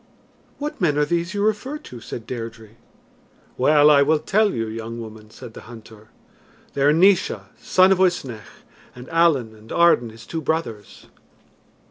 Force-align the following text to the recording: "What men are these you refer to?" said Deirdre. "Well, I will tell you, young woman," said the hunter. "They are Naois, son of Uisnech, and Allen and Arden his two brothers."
"What 0.57 0.81
men 0.81 0.97
are 0.97 1.05
these 1.05 1.35
you 1.35 1.43
refer 1.45 1.77
to?" 1.77 1.99
said 2.01 2.25
Deirdre. 2.25 2.69
"Well, 3.55 3.91
I 3.91 4.01
will 4.01 4.17
tell 4.17 4.51
you, 4.51 4.65
young 4.65 4.99
woman," 4.99 5.29
said 5.29 5.53
the 5.53 5.69
hunter. 5.69 6.09
"They 6.73 6.81
are 6.81 6.91
Naois, 6.91 7.41
son 7.59 7.91
of 7.91 7.99
Uisnech, 7.99 8.65
and 8.95 9.07
Allen 9.09 9.53
and 9.53 9.71
Arden 9.71 10.09
his 10.09 10.25
two 10.25 10.41
brothers." 10.41 11.05